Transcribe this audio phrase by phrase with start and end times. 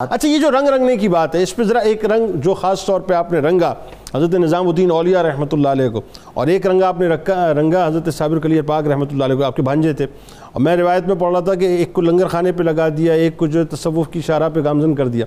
[0.00, 2.84] اچھا یہ جو رنگ رنگنے کی بات ہے، اس پہ ذرا ایک رنگ جو خاص
[2.86, 3.72] طور پہ آپ نے رنگا،
[4.14, 6.00] حضرت نظام الدین اولیاء رحمۃ اللہ علیہ کو،
[6.34, 9.42] اور ایک رنگا آپ نے رکھا، رنگا حضرت صابر کلیر پاک رحمۃ اللہ علیہ کو،
[9.44, 10.06] آپ کے بھانجے تھے۔
[10.52, 13.12] اور میں روایت میں پڑھ رہا تھا کہ ایک کو لنگر خانے پہ لگا دیا،
[13.12, 15.26] ایک کو جو تصوف کی شارہ پہ گامزن کر دیا۔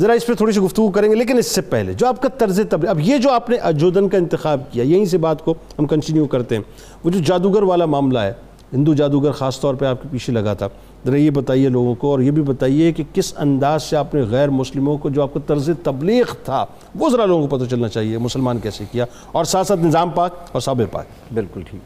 [0.00, 2.28] ذرا اس پہ تھوڑی سی گفتگو کریں گے، لیکن اس سے پہلے جو آپ کا
[2.38, 5.54] طرز تبلیغ، اب یہ جو آپ نے اجودن کا انتخاب کیا، یہیں سے بات کو
[5.78, 6.62] ہم کنٹینیو کرتے ہیں۔
[7.04, 8.32] وہ جو جادوگر والا معاملہ ہے
[8.72, 10.68] ہندو جادوگر خاص طور پہ آپ کے پیچھے لگا تھا۔
[11.06, 14.22] ذرا یہ بتائیے لوگوں کو اور یہ بھی بتائیے کہ کس انداز سے آپ نے
[14.22, 17.88] غیر مسلموں کو جو آپ کا طرز تبلیغ تھا وہ ذرا لوگوں کو پتہ چلنا
[17.88, 21.80] چاہیے مسلمان کیسے کیا؟ اور ساتھ ساتھ نظام پاک اور صابر پاک۔ بالکل ٹھیک۔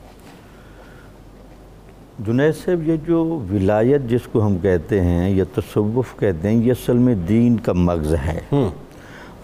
[2.27, 6.71] جنید صاحب یہ جو ولایت جس کو ہم کہتے ہیں یا تصوف کہتے ہیں یہ
[6.71, 8.41] اصل میں دین کا مغز ہے۔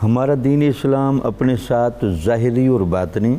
[0.02, 3.36] ہمارا دین اسلام اپنے ساتھ ظاہری اور باطنی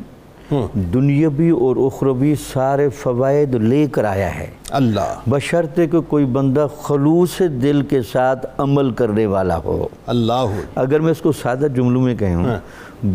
[0.93, 7.39] دنیاوی اور اخروی سارے فوائد لے کر آیا ہے۔ اللہ۔ بشرطے کہ کوئی بندہ خلوص
[7.39, 12.15] دل کے ساتھ عمل کرنے والا ہو۔ اللہ۔ اگر میں اس کو سادہ جملوں میں
[12.15, 12.45] کہوں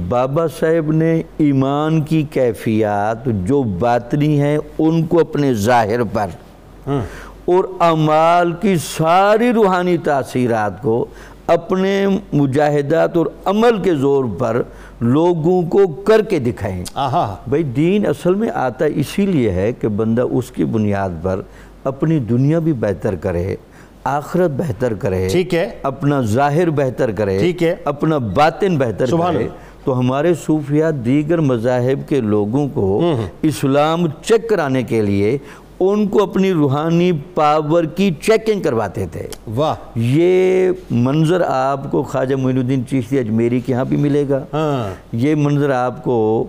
[0.08, 6.26] بابا صاحب نے ایمان کی کیفیات جو باطنی ہیں ان کو اپنے ظاہر پر
[7.44, 11.06] اور اعمال کی ساری روحانی تاثیرات کو
[11.48, 14.62] اپنے مجاہدات اور عمل کے زور پر
[15.00, 16.84] لوگوں کو کر کے دکھائیں۔
[17.48, 21.40] بھائی دین اصل میں آتا اسی لیے ہے کہ بندہ اس کی بنیاد پر
[21.84, 23.56] اپنی دنیا بھی بہتر کرے
[24.04, 29.48] آخرت بہتر کرے ٹھیک ہے۔ اپنا ظاہر بہتر کرے ٹھیک ہے۔ اپنا باطن بہتر کرے۔
[29.84, 35.38] تو ہمارے صوفیات دیگر مذاہب کے لوگوں کو اسلام چیک کرانے کے لیے
[35.80, 42.34] ان کو اپنی روحانی پاور کی چیکنگ کرواتے تھے۔ واہ۔ یہ منظر آپ کو خواجہ
[42.34, 46.46] معین الدین چیشتی اجمیری کے ہاں بھی ملے گا۔ ہاں۔ یہ منظر آپ کو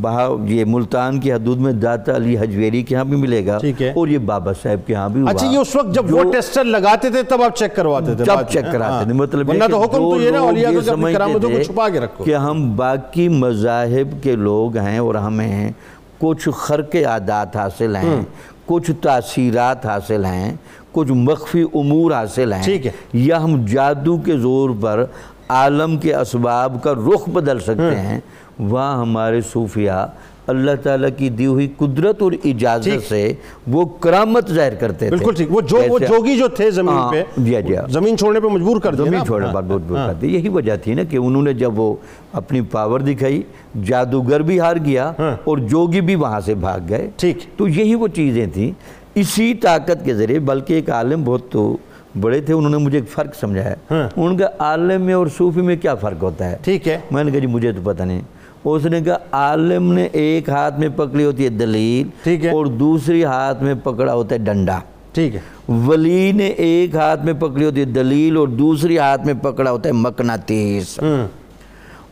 [0.00, 3.58] بہا یہ ملتان کی حدود میں داتا علی حجویری کے ہاں بھی ملے گا۔
[3.94, 7.10] اور یہ بابا صاحب کے ہاں بھی اچھا یہ اس وقت جب وہ ٹیسٹر لگاتے
[7.10, 9.96] تھے تب آپ چیک کرواتے تھے جب چیک کراتے تھے ہاں۔ مطلب ورنہ تو حکم
[9.96, 13.28] تو یہ نا اولیاء کو اپنی کرامتوں کو تھے چھپا کے رکھو۔ کہ ہم باقی
[13.28, 15.72] مذاہب کے لوگ ہیں اور ہمیں
[16.18, 18.22] کچھ خرق عادات حاصل ہیں۔
[18.68, 20.52] کچھ تاثیرات حاصل ہیں
[20.92, 25.04] کچھ مخفی امور حاصل ہیں ٹھیک ہے۔ یا ہم جادو کے زور پر
[25.48, 28.20] عالم کے اسباب کا رخ بدل سکتے ہیں
[28.58, 30.04] وہاں ہمارے صوفیاء
[30.48, 33.32] اللہ تعالیٰ کی دی ہوئی قدرت اور اجازت سے
[33.66, 37.12] وہ کرامت ظاہر کرتے تھے۔ بالکل ٹھیک۔ وہ جو وہ جوگی جو تھے زمین ہاں،
[37.12, 40.26] پہ جی جی زمین چھوڑنے پہ مجبور کر زمین؟ چھوڑنے ہاں۔ پر بہت بہت کرتے
[40.26, 41.94] یہی وجہ تھی نا کہ انہوں نے جب وہ
[42.32, 43.42] اپنی پاور دکھائی
[43.84, 45.12] جادوگر بھی ہار گیا
[45.44, 48.72] اور جوگی بھی وہاں سے بھاگ گئے۔ ٹھیک۔ تو یہی وہ چیزیں تھیں۔
[49.14, 51.76] اسی طاقت کے ذریعے بلکہ ایک عالم بہت تو
[52.20, 53.74] بڑے تھے انہوں نے مجھے ایک فرق سمجھایا۔
[54.16, 57.30] ان کا عالم میں اور صوفی میں کیا فرق ہوتا ہے؟ ٹھیک ہے۔ میں نے
[57.30, 58.20] کہا جی مجھے تو پتہ نہیں۔
[58.64, 62.66] اس نے کہا عالم نے ایک ہاتھ میں پکڑی ہوتی ہے دلیل ٹھیک ہے۔ اور
[62.66, 64.78] دوسری ہاتھ میں پکڑا ہوتا ہے ڈنڈا۔
[65.12, 69.34] ٹھیک ہے۔ ولی نے ایک ہاتھ میں پکڑی ہوتی ہے دلیل اور دوسری ہاتھ میں
[69.42, 71.00] پکڑا ہوتا ہے مقناطیس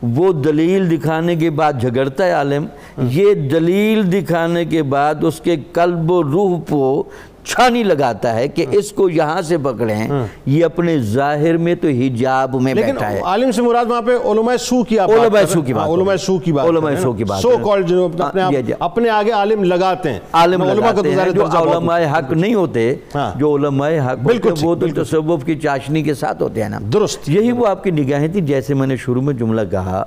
[0.03, 2.65] وہ دلیل دکھانے کے بعد جھگڑتا ہے عالم۔
[2.97, 7.03] یہ دلیل دکھانے کے بعد اس کے قلب و روح کو
[7.47, 10.07] چھانی لگاتا ہے کہ اس کو یہاں سے پکڑیں
[10.45, 14.11] یہ اپنے ظاہر میں تو حجاب میں لیکن بیٹھا ہے۔ عالم سے مراد وہاں پہ
[14.11, 17.23] علماء سو کی آپ علماء سو کی بات علماء سو کی بات علماء سو کی
[17.23, 20.19] بات سو ہے۔ کالڈ جو اپنے ہاں، جی، آپ جی۔ اپنے آگے عالم لگاتے ہیں۔
[20.33, 24.75] عالم لگاتے ہیں جو علماء حق نہیں ہوتے ہاں۔ جو علماء حق بالکل ہیں، وہ
[24.75, 28.27] تو تصوف کی چاشنی کے ساتھ ہوتے ہیں نا۔ درست۔ یہی وہ آپ کی نگاہیں
[28.27, 30.03] تھی جیسے میں نے شروع میں جملہ کہا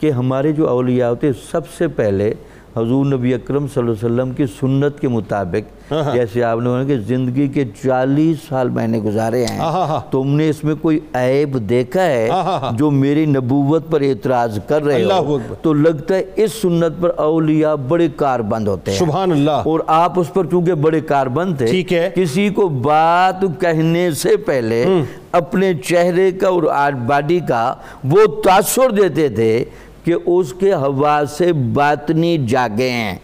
[0.00, 2.34] کہ ہمارے جو اولیاء ہوتے سب سے پہلے
[2.76, 6.84] حضور نبی اکرم صلی اللہ علیہ وسلم کی سنت کے مطابق جیسے آپ نے کہا
[6.84, 10.98] کہ زندگی کے چالیس سال میں نے گزارے ہیں۔ آہا تم نے اس میں کوئی
[11.14, 12.28] عیب دیکھا ہے
[12.72, 17.74] جو میری نبوت پر اعتراض کر رہے ہو۔ تو لگتا ہے اس سنت پر اولیاء
[17.74, 21.66] بڑے کاربند ہوتے ہیں۔ سبحان اللہ۔ اور آپ اس پر چونکہ بڑے کاربند تھے
[22.14, 24.84] کسی کو بات کہنے سے پہلے
[25.32, 26.62] اپنے چہرے کا اور
[27.06, 27.74] باڈی کا
[28.04, 29.64] وہ تاثر دیتے تھے
[30.04, 33.12] کہ اس کے حوالے سے باطنی جاگے ہیں